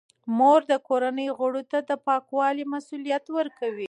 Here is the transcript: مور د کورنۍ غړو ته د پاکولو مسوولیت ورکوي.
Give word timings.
مور 0.37 0.61
د 0.71 0.73
کورنۍ 0.87 1.27
غړو 1.39 1.61
ته 1.71 1.77
د 1.89 1.91
پاکولو 2.05 2.63
مسوولیت 2.73 3.25
ورکوي. 3.37 3.79